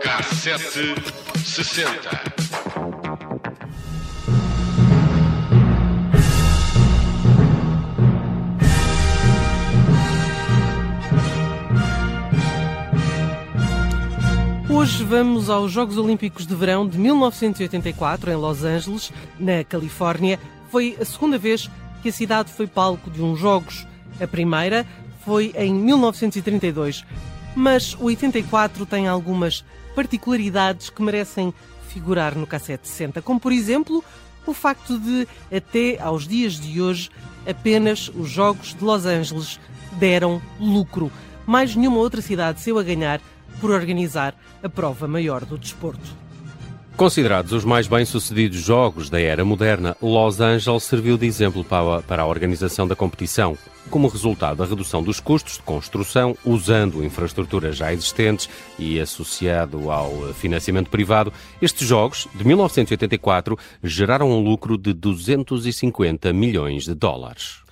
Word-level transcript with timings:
Cassete 0.00 0.94
sessenta. 1.44 2.22
Hoje 14.70 15.02
vamos 15.02 15.50
aos 15.50 15.72
Jogos 15.72 15.98
Olímpicos 15.98 16.46
de 16.46 16.54
Verão 16.54 16.86
de 16.86 16.96
1984 16.96 18.30
em 18.30 18.36
Los 18.36 18.62
Angeles, 18.62 19.12
na 19.36 19.64
Califórnia. 19.64 20.38
Foi 20.72 20.96
a 20.98 21.04
segunda 21.04 21.36
vez 21.36 21.70
que 22.02 22.08
a 22.08 22.12
cidade 22.12 22.50
foi 22.50 22.66
palco 22.66 23.10
de 23.10 23.20
uns 23.20 23.38
Jogos. 23.38 23.86
A 24.18 24.26
primeira 24.26 24.86
foi 25.22 25.52
em 25.54 25.74
1932. 25.74 27.04
Mas 27.54 27.92
o 27.92 28.04
84 28.04 28.86
tem 28.86 29.06
algumas 29.06 29.62
particularidades 29.94 30.88
que 30.88 31.02
merecem 31.02 31.52
figurar 31.88 32.34
no 32.34 32.46
cassete 32.46 32.88
60, 32.88 33.20
como 33.20 33.38
por 33.38 33.52
exemplo 33.52 34.02
o 34.46 34.54
facto 34.54 34.98
de, 34.98 35.28
até 35.54 36.00
aos 36.00 36.26
dias 36.26 36.54
de 36.58 36.80
hoje, 36.80 37.10
apenas 37.46 38.08
os 38.08 38.30
Jogos 38.30 38.74
de 38.74 38.82
Los 38.82 39.04
Angeles 39.04 39.60
deram 39.98 40.40
lucro. 40.58 41.12
Mais 41.44 41.76
nenhuma 41.76 41.98
outra 41.98 42.22
cidade 42.22 42.62
saiu 42.62 42.78
a 42.78 42.82
ganhar 42.82 43.20
por 43.60 43.70
organizar 43.70 44.34
a 44.62 44.70
prova 44.70 45.06
maior 45.06 45.44
do 45.44 45.58
desporto. 45.58 46.16
Considerados 46.96 47.52
os 47.52 47.64
mais 47.64 47.88
bem-sucedidos 47.88 48.58
jogos 48.58 49.08
da 49.08 49.18
era 49.18 49.44
moderna, 49.44 49.96
Los 50.00 50.40
Angeles 50.40 50.84
serviu 50.84 51.16
de 51.16 51.26
exemplo 51.26 51.64
para 51.64 52.22
a 52.22 52.26
organização 52.26 52.86
da 52.86 52.94
competição. 52.94 53.56
Como 53.90 54.08
resultado 54.08 54.58
da 54.58 54.66
redução 54.66 55.02
dos 55.02 55.18
custos 55.18 55.54
de 55.54 55.62
construção, 55.62 56.36
usando 56.44 57.02
infraestruturas 57.02 57.76
já 57.76 57.92
existentes 57.92 58.48
e 58.78 59.00
associado 59.00 59.90
ao 59.90 60.12
financiamento 60.34 60.90
privado, 60.90 61.32
estes 61.60 61.88
jogos, 61.88 62.28
de 62.34 62.46
1984, 62.46 63.58
geraram 63.82 64.30
um 64.30 64.44
lucro 64.44 64.76
de 64.76 64.92
250 64.92 66.32
milhões 66.32 66.84
de 66.84 66.94
dólares. 66.94 67.62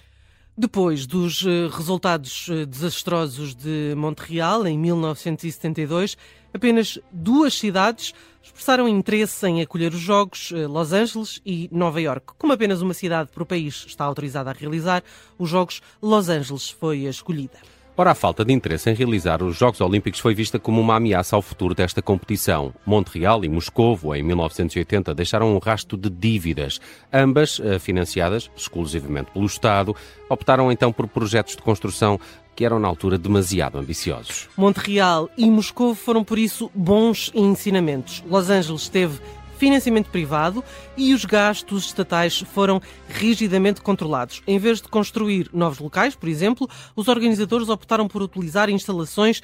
Depois 0.57 1.07
dos 1.07 1.47
eh, 1.47 1.69
resultados 1.73 2.49
eh, 2.51 2.67
desastrosos 2.67 3.55
de 3.55 3.95
Montreal, 3.97 4.67
em 4.67 4.77
1972, 4.77 6.19
apenas 6.53 6.99
duas 7.11 7.55
cidades 7.55 8.13
expressaram 8.43 8.89
interesse 8.89 9.47
em 9.47 9.61
acolher 9.63 9.93
os 9.93 10.01
Jogos, 10.01 10.53
eh, 10.53 10.67
Los 10.67 10.93
Angeles 10.93 11.41
e 11.45 11.69
Nova 11.71 12.01
York. 12.01 12.35
Como 12.39 12.53
apenas 12.53 12.83
uma 12.83 12.95
cidade 12.95 13.31
por 13.33 13.45
país 13.45 13.85
está 13.87 14.05
autorizada 14.05 14.51
a 14.51 14.55
realizar 14.55 15.03
os 15.39 15.49
Jogos, 15.49 15.81
Los 16.03 16.29
Angeles 16.29 16.71
foi 16.71 17.07
a 17.07 17.11
escolhida. 17.11 17.59
Ora, 17.97 18.13
a 18.13 18.15
falta 18.15 18.45
de 18.45 18.53
interesse 18.53 18.89
em 18.89 18.95
realizar 18.95 19.43
os 19.43 19.57
Jogos 19.57 19.81
Olímpicos 19.81 20.21
foi 20.21 20.35
vista 20.35 20.59
como 20.59 20.81
uma 20.81 20.97
ameaça 20.97 21.37
ao 21.37 21.43
futuro 21.43 21.75
desta 21.75 22.01
competição. 22.01 22.73
Montreal 22.87 23.45
e 23.45 23.49
Moscovo, 23.49 24.15
em 24.15 24.23
1980, 24.23 25.15
deixaram 25.15 25.55
um 25.55 25.59
rastro 25.59 25.99
de 25.99 26.09
dívidas, 26.09 26.81
ambas 27.13 27.61
eh, 27.63 27.79
financiadas 27.79 28.51
exclusivamente 28.57 29.33
pelo 29.33 29.45
Estado. 29.45 29.95
Optaram 30.29 30.73
então 30.73 30.93
por 30.93 31.07
projetos 31.09 31.57
de 31.57 31.63
construção 31.63 32.19
que 32.55 32.65
eram 32.65 32.79
na 32.79 32.89
altura 32.89 33.17
demasiado 33.17 33.79
ambiciosos. 33.79 34.49
Montreal 34.57 35.29
e 35.37 35.51
Moscou 35.51 35.95
foram 35.95 36.23
por 36.23 36.39
isso 36.39 36.71
bons 36.75 37.31
ensinamentos. 37.35 38.23
Los 38.29 38.51
Angeles 38.51 38.89
teve 38.89 39.19
financiamento 39.61 40.09
privado 40.09 40.65
e 40.97 41.13
os 41.13 41.27
gastos 41.27 41.85
estatais 41.85 42.41
foram 42.41 42.81
rigidamente 43.07 43.83
controlados. 43.83 44.43
Em 44.47 44.59
vez 44.59 44.81
de 44.81 44.89
construir 44.89 45.51
novos 45.53 45.79
locais, 45.79 46.15
por 46.15 46.31
exemplo, 46.31 46.67
os 46.97 47.09
organizadores 47.09 47.69
optaram 47.69 48.09
por 48.09 48.23
utilizar 48.23 48.71
instalações 48.71 49.43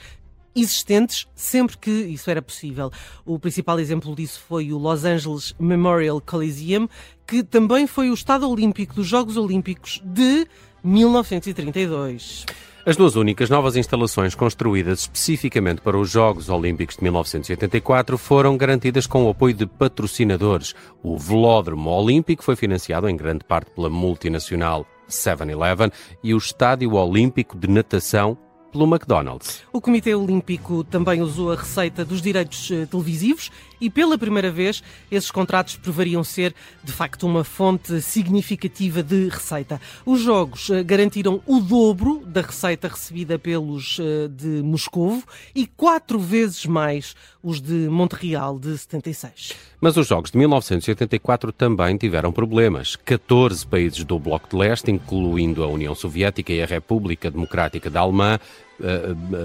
existentes 0.54 1.26
sempre 1.34 1.76
que 1.76 1.90
isso 1.90 2.30
era 2.30 2.40
possível. 2.40 2.90
O 3.26 3.38
principal 3.38 3.78
exemplo 3.78 4.16
disso 4.16 4.40
foi 4.48 4.72
o 4.72 4.78
Los 4.78 5.04
Angeles 5.04 5.54
Memorial 5.60 6.18
Coliseum, 6.18 6.88
que 7.26 7.42
também 7.42 7.86
foi 7.86 8.08
o 8.08 8.14
Estado 8.14 8.50
Olímpico 8.50 8.94
dos 8.94 9.06
Jogos 9.06 9.36
Olímpicos 9.36 10.00
de 10.02 10.46
1932. 10.82 12.46
As 12.88 12.96
duas 12.96 13.16
únicas 13.16 13.50
novas 13.50 13.74
instalações 13.74 14.36
construídas 14.36 15.00
especificamente 15.00 15.80
para 15.80 15.98
os 15.98 16.08
Jogos 16.08 16.48
Olímpicos 16.48 16.94
de 16.94 17.02
1984 17.02 18.16
foram 18.16 18.56
garantidas 18.56 19.08
com 19.08 19.24
o 19.24 19.28
apoio 19.28 19.54
de 19.54 19.66
patrocinadores. 19.66 20.72
O 21.02 21.18
Velódromo 21.18 21.90
Olímpico 21.90 22.44
foi 22.44 22.54
financiado 22.54 23.08
em 23.08 23.16
grande 23.16 23.44
parte 23.44 23.72
pela 23.72 23.90
multinacional 23.90 24.86
7-Eleven 25.10 25.90
e 26.22 26.32
o 26.32 26.38
Estádio 26.38 26.94
Olímpico 26.94 27.58
de 27.58 27.66
Natação 27.66 28.38
pelo 28.70 28.84
McDonald's. 28.86 29.64
O 29.72 29.80
Comitê 29.80 30.14
Olímpico 30.14 30.84
também 30.84 31.20
usou 31.20 31.50
a 31.50 31.56
receita 31.56 32.04
dos 32.04 32.22
direitos 32.22 32.70
eh, 32.70 32.86
televisivos 32.86 33.50
e, 33.80 33.90
pela 33.90 34.18
primeira 34.18 34.50
vez, 34.50 34.82
esses 35.10 35.30
contratos 35.30 35.76
prevariam 35.76 36.22
ser, 36.24 36.54
de 36.82 36.92
facto, 36.92 37.26
uma 37.26 37.44
fonte 37.44 38.00
significativa 38.00 39.02
de 39.02 39.28
receita. 39.28 39.80
Os 40.04 40.20
Jogos 40.20 40.70
eh, 40.70 40.82
garantiram 40.82 41.40
o 41.46 41.60
dobro 41.60 42.22
da 42.26 42.40
receita 42.40 42.88
recebida 42.88 43.38
pelos 43.38 43.98
eh, 44.00 44.28
de 44.28 44.62
Moscovo 44.62 45.22
e 45.54 45.66
quatro 45.66 46.18
vezes 46.18 46.66
mais 46.66 47.14
os 47.42 47.60
de 47.60 47.88
Montreal 47.88 48.58
de 48.58 48.76
76. 48.76 49.52
Mas 49.80 49.96
os 49.96 50.06
Jogos 50.06 50.30
de 50.30 50.38
1984 50.38 51.52
também 51.52 51.96
tiveram 51.96 52.32
problemas. 52.32 52.96
14 52.96 53.66
países 53.66 54.04
do 54.04 54.18
Bloco 54.18 54.48
de 54.50 54.56
Leste, 54.56 54.90
incluindo 54.90 55.62
a 55.62 55.68
União 55.68 55.94
Soviética 55.94 56.52
e 56.52 56.62
a 56.62 56.66
República 56.66 57.30
Democrática 57.30 57.88
da 57.88 58.00
Alemanha, 58.00 58.40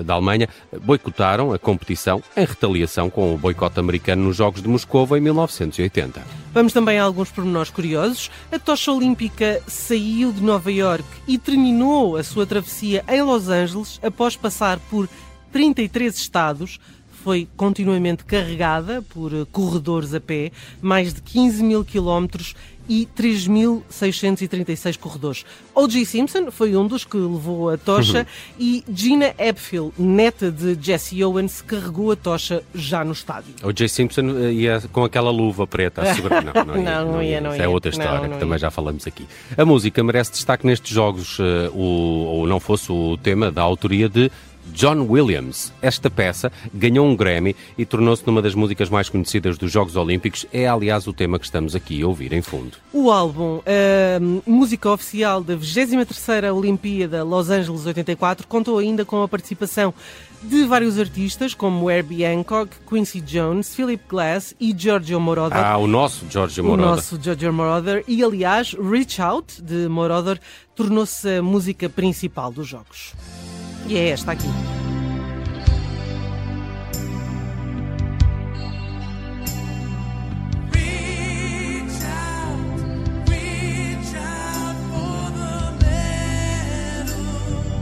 da 0.05 0.13
Alemanha 0.13 0.47
boicotaram 0.83 1.53
a 1.53 1.59
competição 1.59 2.21
em 2.35 2.45
retaliação 2.45 3.09
com 3.09 3.33
o 3.33 3.37
boicote 3.37 3.79
americano 3.79 4.23
nos 4.23 4.35
Jogos 4.35 4.61
de 4.61 4.67
Moscou 4.67 5.17
em 5.17 5.21
1980. 5.21 6.21
Vamos 6.53 6.73
também 6.73 6.99
a 6.99 7.03
alguns 7.03 7.31
pormenores 7.31 7.71
curiosos. 7.71 8.29
A 8.51 8.59
tocha 8.59 8.91
olímpica 8.91 9.61
saiu 9.67 10.31
de 10.33 10.41
Nova 10.41 10.71
York 10.71 11.05
e 11.27 11.37
terminou 11.37 12.17
a 12.17 12.23
sua 12.23 12.45
travessia 12.45 13.03
em 13.07 13.21
Los 13.21 13.47
Angeles 13.47 13.99
após 14.03 14.35
passar 14.35 14.79
por 14.89 15.07
33 15.51 16.15
estados 16.15 16.79
foi 17.23 17.47
continuamente 17.55 18.25
carregada 18.25 19.01
por 19.01 19.31
corredores 19.51 20.13
a 20.13 20.19
pé, 20.19 20.51
mais 20.81 21.13
de 21.13 21.21
15 21.21 21.63
mil 21.63 21.85
quilómetros 21.85 22.55
e 22.87 23.07
3.636 23.17 24.97
corredores. 24.97 25.45
O.J. 25.73 26.05
Simpson 26.05 26.51
foi 26.51 26.75
um 26.75 26.87
dos 26.87 27.05
que 27.05 27.17
levou 27.17 27.69
a 27.69 27.77
tocha 27.77 28.19
uhum. 28.19 28.25
e 28.59 28.83
Gina 28.93 29.33
Epfield, 29.37 29.93
neta 29.97 30.51
de 30.51 30.77
Jesse 30.79 31.23
Owens, 31.23 31.61
carregou 31.61 32.11
a 32.11 32.15
tocha 32.15 32.63
já 32.73 33.03
no 33.03 33.13
estádio. 33.13 33.53
O.J. 33.63 33.87
Simpson 33.87 34.29
eh, 34.37 34.51
ia 34.53 34.83
com 34.91 35.03
aquela 35.03 35.31
luva 35.31 35.65
preta 35.65 36.01
a 36.01 36.13
segurar. 36.13 36.41
Não, 36.51 36.65
não, 36.65 36.75
ia, 36.75 36.83
não, 36.83 37.11
não, 37.11 37.23
ia, 37.23 37.41
não 37.41 37.55
ia. 37.55 37.63
é 37.63 37.67
outra 37.67 37.91
história 37.91 38.29
que 38.29 38.37
também 38.37 38.57
já 38.57 38.71
falamos 38.71 39.05
aqui. 39.05 39.25
A 39.57 39.63
música 39.63 40.03
merece 40.03 40.31
destaque 40.31 40.65
nestes 40.65 40.91
jogos, 40.91 41.39
uh, 41.39 41.43
o, 41.73 41.81
ou 41.81 42.47
não 42.47 42.59
fosse 42.59 42.91
o 42.91 43.17
tema 43.17 43.51
da 43.51 43.61
autoria 43.61 44.09
de 44.09 44.31
John 44.73 45.07
Williams. 45.09 45.71
Esta 45.81 46.09
peça 46.09 46.51
ganhou 46.73 47.05
um 47.05 47.15
Grammy 47.15 47.55
e 47.77 47.85
tornou-se 47.85 48.25
numa 48.25 48.41
das 48.41 48.55
músicas 48.55 48.89
mais 48.89 49.09
conhecidas 49.09 49.57
dos 49.57 49.71
Jogos 49.71 49.95
Olímpicos. 49.95 50.45
É, 50.51 50.67
aliás, 50.67 51.07
o 51.07 51.13
tema 51.13 51.37
que 51.37 51.45
estamos 51.45 51.75
aqui 51.75 52.01
a 52.01 52.07
ouvir 52.07 52.33
em 52.33 52.41
fundo. 52.41 52.77
O 52.93 53.11
álbum, 53.11 53.61
a 53.65 54.49
música 54.49 54.91
oficial 54.91 55.43
da 55.43 55.55
23ª 55.55 56.53
Olimpíada 56.53 57.23
Los 57.23 57.49
Angeles 57.49 57.85
84, 57.85 58.47
contou 58.47 58.77
ainda 58.77 59.05
com 59.05 59.21
a 59.21 59.27
participação 59.27 59.93
de 60.43 60.65
vários 60.65 60.97
artistas 60.97 61.53
como 61.53 61.89
Herbie 61.89 62.25
Hancock, 62.25 62.75
Quincy 62.89 63.21
Jones, 63.21 63.75
Philip 63.75 64.03
Glass 64.09 64.55
e 64.59 64.73
Giorgio 64.75 65.19
Moroder. 65.19 65.57
Ah, 65.57 65.77
o 65.77 65.87
nosso 65.87 66.25
Giorgio 66.29 66.63
Moroder. 66.63 66.85
O 66.85 66.95
nosso 66.95 67.19
Giorgio 67.21 67.53
Moroder. 67.53 68.03
E, 68.07 68.23
aliás, 68.23 68.73
Reach 68.73 69.21
Out, 69.21 69.61
de 69.61 69.87
Moroder, 69.87 70.39
tornou-se 70.75 71.37
a 71.37 71.43
música 71.43 71.87
principal 71.89 72.51
dos 72.51 72.67
Jogos. 72.67 73.13
E 73.87 73.97
é 73.97 74.09
esta 74.09 74.31
aqui. 74.31 74.47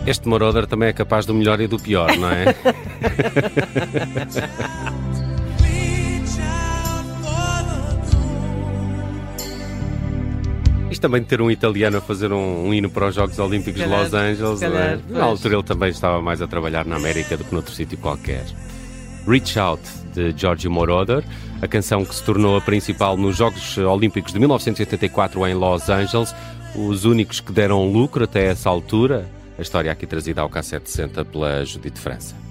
Este 0.10 0.28
Moroder 0.28 0.66
também 0.66 0.90
é 0.90 0.94
capaz 0.94 1.28
do 1.28 1.36
melhor 1.36 1.62
e 1.62 1.68
do 1.68 1.78
pior, 1.78 2.18
não 2.18 2.32
é? 2.32 2.46
Também 11.00 11.22
de 11.22 11.28
ter 11.28 11.42
um 11.42 11.50
italiano 11.50 11.98
a 11.98 12.02
fazer 12.02 12.34
um, 12.34 12.68
um 12.68 12.74
hino 12.74 12.90
para 12.90 13.08
os 13.08 13.16
Jogos 13.16 13.40
Olímpicos 13.40 13.82
calhar, 13.82 14.00
de 14.00 14.04
Los 14.04 14.14
Angeles. 14.14 14.60
Calhar, 14.60 15.00
é? 15.00 15.00
Na 15.10 15.24
altura 15.24 15.56
ele 15.56 15.64
também 15.64 15.90
estava 15.90 16.22
mais 16.22 16.42
a 16.42 16.48
trabalhar 16.48 16.86
na 16.86 16.98
América 16.98 17.38
do 17.38 17.44
que 17.44 17.54
noutro 17.54 17.74
sítio 17.74 17.98
qualquer. 17.98 18.46
Reach 19.26 19.58
Out, 19.58 19.82
de 20.14 20.34
Giorgio 20.36 20.70
Moroder, 20.70 21.24
a 21.62 21.68
canção 21.68 22.04
que 22.04 22.14
se 22.14 22.24
tornou 22.24 22.58
a 22.58 22.62
principal 22.62 23.16
nos 23.16 23.38
Jogos 23.38 23.78
Olímpicos 23.78 24.34
de 24.34 24.40
1984 24.40 25.48
em 25.48 25.54
Los 25.54 25.90
Angeles. 25.90 26.36
os 26.76 27.06
únicos 27.06 27.40
que 27.40 27.52
deram 27.52 27.90
lucro 27.92 28.26
até 28.26 28.48
essa 28.48 28.70
altura. 28.70 29.30
A 29.58 29.62
história 29.62 29.92
aqui 29.92 30.06
trazida 30.06 30.42
ao 30.42 30.50
K760 30.50 31.26
pela 31.26 31.66
Judite 31.66 32.00
França. 32.00 32.49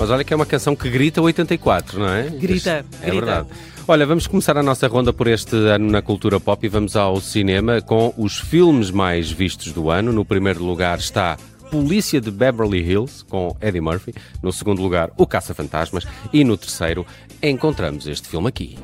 Mas 0.00 0.08
olha 0.08 0.24
que 0.24 0.32
é 0.32 0.36
uma 0.36 0.46
canção 0.46 0.74
que 0.74 0.88
grita 0.88 1.20
84, 1.20 2.00
não 2.00 2.08
é? 2.08 2.22
Grita, 2.22 2.86
é 3.02 3.10
grita. 3.10 3.26
verdade. 3.26 3.48
Olha, 3.86 4.06
vamos 4.06 4.26
começar 4.26 4.56
a 4.56 4.62
nossa 4.62 4.88
ronda 4.88 5.12
por 5.12 5.26
este 5.26 5.54
ano 5.54 5.90
na 5.90 6.00
cultura 6.00 6.40
pop 6.40 6.64
e 6.64 6.70
vamos 6.70 6.96
ao 6.96 7.20
cinema 7.20 7.82
com 7.82 8.14
os 8.16 8.38
filmes 8.38 8.90
mais 8.90 9.30
vistos 9.30 9.74
do 9.74 9.90
ano. 9.90 10.10
No 10.10 10.24
primeiro 10.24 10.64
lugar 10.64 10.98
está 10.98 11.36
Polícia 11.70 12.18
de 12.18 12.30
Beverly 12.30 12.80
Hills, 12.80 13.22
com 13.26 13.54
Eddie 13.60 13.82
Murphy. 13.82 14.14
No 14.42 14.50
segundo 14.50 14.80
lugar, 14.80 15.10
O 15.18 15.26
Caça-Fantasmas. 15.26 16.06
E 16.32 16.44
no 16.44 16.56
terceiro, 16.56 17.04
encontramos 17.42 18.06
este 18.06 18.26
filme 18.26 18.48
aqui. 18.48 18.78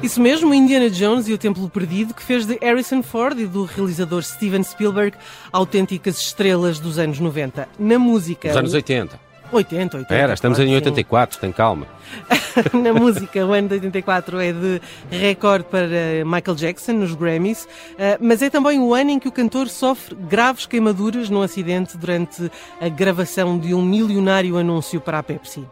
Isso 0.00 0.20
mesmo, 0.20 0.54
Indiana 0.54 0.88
Jones 0.88 1.26
e 1.28 1.32
o 1.32 1.38
Templo 1.38 1.68
Perdido, 1.68 2.14
que 2.14 2.22
fez 2.22 2.46
de 2.46 2.56
Harrison 2.62 3.02
Ford 3.02 3.38
e 3.38 3.46
do 3.46 3.64
realizador 3.64 4.22
Steven 4.22 4.62
Spielberg 4.62 5.16
autênticas 5.52 6.18
estrelas 6.20 6.78
dos 6.78 6.98
anos 6.98 7.18
90. 7.18 7.68
Na 7.78 7.98
música. 7.98 8.48
Dos 8.48 8.56
anos 8.56 8.74
80. 8.74 9.28
80, 9.50 9.96
80. 9.96 10.14
Espera, 10.14 10.34
estamos 10.34 10.58
claro, 10.58 10.70
em 10.70 10.72
sim. 10.72 10.76
84, 10.76 11.40
tem 11.40 11.50
calma. 11.50 11.86
Na 12.72 12.92
música, 12.92 13.44
o 13.44 13.52
ano 13.52 13.68
de 13.68 13.74
84 13.74 14.40
é 14.40 14.52
de 14.52 14.80
recorde 15.10 15.64
para 15.64 15.88
Michael 16.24 16.54
Jackson 16.54 16.92
nos 16.92 17.14
Grammys, 17.14 17.66
eh, 17.98 18.18
mas 18.20 18.42
é 18.42 18.50
também 18.50 18.78
o 18.78 18.94
ano 18.94 19.10
em 19.10 19.18
que 19.18 19.28
o 19.28 19.32
cantor 19.32 19.68
sofre 19.68 20.14
graves 20.14 20.66
queimaduras 20.66 21.30
num 21.30 21.42
acidente 21.42 21.96
durante 21.96 22.50
a 22.80 22.88
gravação 22.88 23.58
de 23.58 23.74
um 23.74 23.82
milionário 23.82 24.56
anúncio 24.58 25.00
para 25.00 25.18
a 25.18 25.22
Pepsi. 25.22 25.66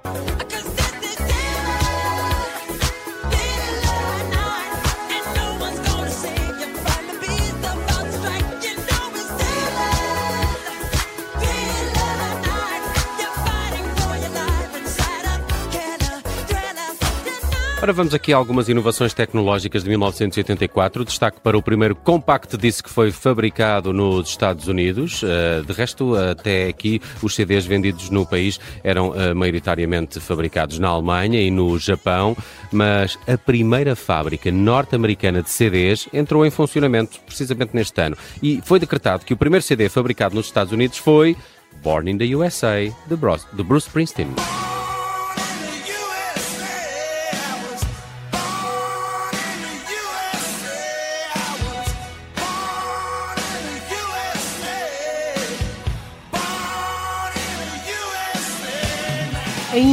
Ora, 17.82 17.92
vamos 17.92 18.14
aqui 18.14 18.32
a 18.32 18.36
algumas 18.38 18.70
inovações 18.70 19.12
tecnológicas 19.12 19.82
de 19.84 19.90
1984. 19.90 21.04
Destaque 21.04 21.40
para 21.40 21.58
o 21.58 21.62
primeiro 21.62 21.94
compact 21.94 22.56
disc 22.56 22.82
que 22.82 22.90
foi 22.90 23.12
fabricado 23.12 23.92
nos 23.92 24.30
Estados 24.30 24.66
Unidos. 24.66 25.22
Uh, 25.22 25.62
de 25.64 25.72
resto, 25.74 26.16
até 26.16 26.68
aqui, 26.68 27.02
os 27.22 27.34
CDs 27.34 27.66
vendidos 27.66 28.08
no 28.08 28.24
país 28.24 28.58
eram 28.82 29.10
uh, 29.10 29.34
maioritariamente 29.36 30.18
fabricados 30.20 30.78
na 30.78 30.88
Alemanha 30.88 31.38
e 31.40 31.50
no 31.50 31.78
Japão, 31.78 32.34
mas 32.72 33.18
a 33.28 33.36
primeira 33.36 33.94
fábrica 33.94 34.50
norte-americana 34.50 35.42
de 35.42 35.50
CDs 35.50 36.08
entrou 36.14 36.46
em 36.46 36.50
funcionamento 36.50 37.20
precisamente 37.26 37.74
neste 37.74 38.00
ano. 38.00 38.16
E 38.42 38.62
foi 38.64 38.80
decretado 38.80 39.26
que 39.26 39.34
o 39.34 39.36
primeiro 39.36 39.62
CD 39.62 39.90
fabricado 39.90 40.34
nos 40.34 40.46
Estados 40.46 40.72
Unidos 40.72 40.96
foi 40.96 41.36
Born 41.82 42.10
in 42.10 42.16
the 42.16 42.34
USA, 42.34 42.90
de 43.06 43.16
Bruce 43.16 43.86
Springsteen. 43.86 44.34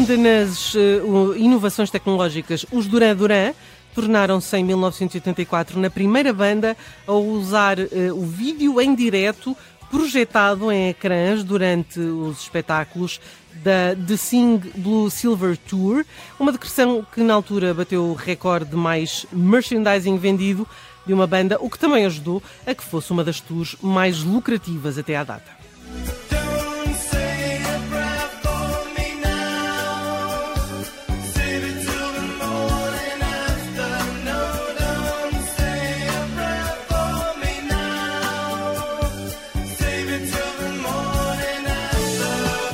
Ainda 0.04 0.18
nas 0.18 0.76
uh, 0.76 1.34
inovações 1.38 1.90
tecnológicas, 1.90 2.66
os 2.74 2.88
Duran 2.88 3.16
Duran 3.16 3.54
tornaram-se 3.96 4.58
em 4.58 4.62
1984 4.62 5.80
na 5.80 5.90
primeira 5.90 6.34
banda 6.34 6.76
a 7.08 7.14
usar 7.14 7.80
uh, 7.80 8.14
o 8.14 8.26
vídeo 8.26 8.82
em 8.82 8.94
direto 8.94 9.56
projetado 9.90 10.70
em 10.74 10.90
ecrãs 10.90 11.42
durante 11.42 12.02
os 12.02 12.42
espetáculos 12.42 13.22
da 13.64 13.96
The 13.96 14.18
Sing 14.18 14.58
Blue 14.76 15.10
Silver 15.10 15.56
Tour, 15.56 16.04
uma 16.38 16.52
decreção 16.52 17.08
que 17.14 17.22
na 17.22 17.36
altura 17.36 17.74
bateu 17.74 18.04
o 18.04 18.14
recorde 18.14 18.72
de 18.72 18.76
mais 18.76 19.26
merchandising 19.32 20.18
vendido 20.18 20.68
de 21.08 21.14
uma 21.14 21.26
banda, 21.26 21.58
o 21.62 21.70
que 21.70 21.80
também 21.80 22.06
ajudou 22.06 22.44
a 22.68 22.76
que 22.76 22.84
fosse 22.84 23.10
uma 23.14 23.24
das 23.24 23.40
tours 23.40 23.78
mais 23.82 24.22
lucrativas 24.22 24.98
até 24.98 25.16
à 25.16 25.24
data. 25.24 25.63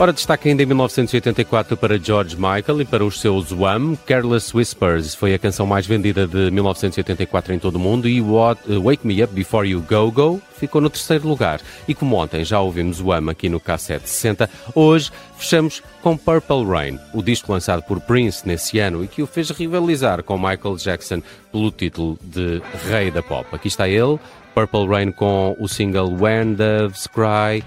Ora, 0.01 0.13
destaque 0.13 0.47
ainda 0.47 0.63
em 0.63 0.65
1984 0.65 1.75
para 1.75 1.97
George 1.97 2.33
Michael 2.37 2.79
e 2.79 2.85
para 2.85 3.03
os 3.03 3.19
seus 3.19 3.51
Wham! 3.51 3.97
Careless 4.05 4.55
Whispers 4.55 5.13
foi 5.13 5.33
a 5.33 5.37
canção 5.37 5.65
mais 5.65 5.85
vendida 5.85 6.25
de 6.25 6.49
1984 6.51 7.53
em 7.53 7.59
todo 7.59 7.75
o 7.75 7.79
mundo 7.79 8.07
e 8.07 8.21
What, 8.21 8.61
uh, 8.71 8.81
Wake 8.81 9.05
Me 9.05 9.21
Up 9.21 9.33
Before 9.33 9.67
You 9.67 9.81
Go 9.81 10.09
Go 10.09 10.41
ficou 10.55 10.79
no 10.79 10.89
terceiro 10.89 11.27
lugar. 11.27 11.59
E 11.85 11.93
como 11.93 12.15
ontem 12.15 12.45
já 12.45 12.61
ouvimos 12.61 13.01
Wham! 13.01 13.29
aqui 13.29 13.49
no 13.49 13.59
K760, 13.59 14.49
hoje 14.73 15.11
fechamos 15.37 15.83
com 16.01 16.15
Purple 16.15 16.63
Rain, 16.63 16.97
o 17.13 17.21
disco 17.21 17.51
lançado 17.51 17.83
por 17.83 17.99
Prince 17.99 18.47
nesse 18.47 18.79
ano 18.79 19.03
e 19.03 19.07
que 19.07 19.21
o 19.21 19.27
fez 19.27 19.49
rivalizar 19.49 20.23
com 20.23 20.37
Michael 20.37 20.77
Jackson 20.77 21.21
pelo 21.51 21.71
título 21.71 22.17
de 22.23 22.61
Rei 22.89 23.11
da 23.11 23.21
Pop. 23.21 23.45
Aqui 23.51 23.67
está 23.67 23.89
ele, 23.89 24.17
Purple 24.55 24.87
Rain 24.87 25.11
com 25.11 25.57
o 25.59 25.67
single 25.67 26.13
When 26.13 26.53
Doves 26.53 27.05
Cry. 27.07 27.65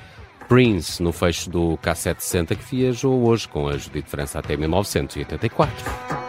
Prince 0.52 1.02
no 1.02 1.12
fecho 1.12 1.48
do 1.48 1.78
K760 1.78 2.54
que 2.54 2.76
viajou 2.76 3.24
hoje 3.24 3.48
com 3.48 3.68
a 3.68 3.78
Judite 3.78 4.10
França 4.10 4.38
até 4.38 4.54
1984. 4.54 6.21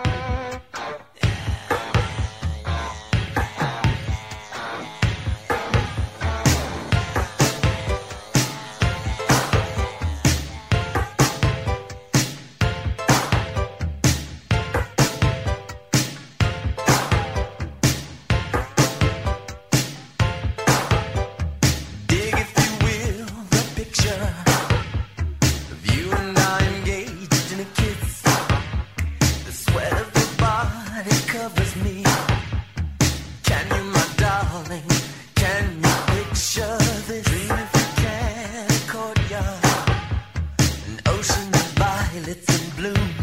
oceans 41.24 41.56
of 41.56 41.72
violets 41.78 42.50
and 42.50 42.76
blue. 42.76 43.23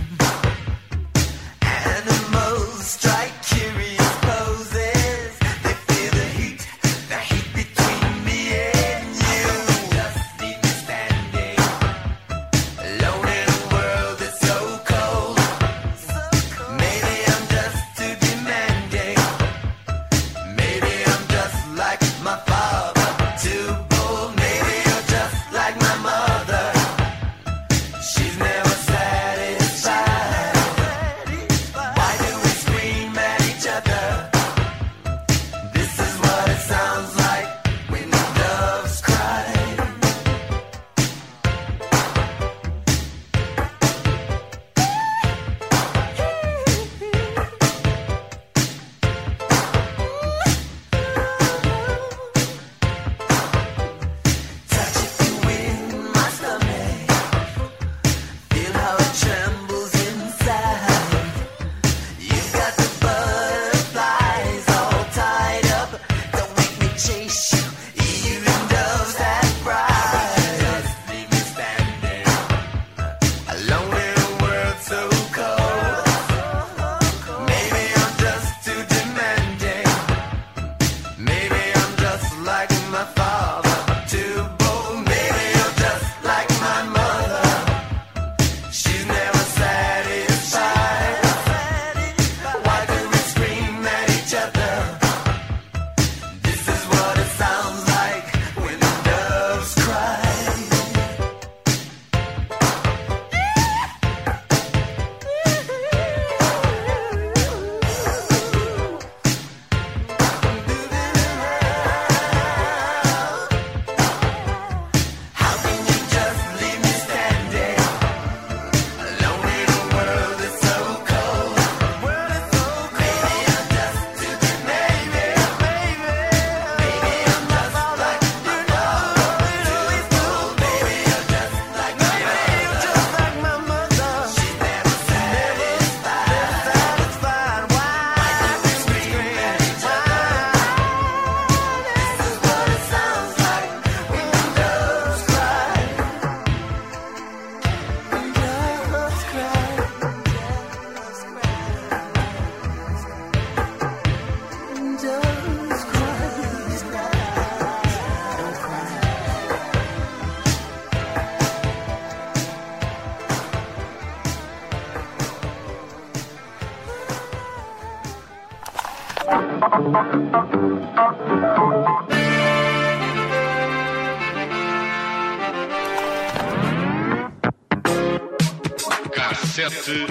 Cassete 179.12 180.06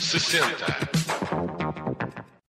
60. 0.00 1.03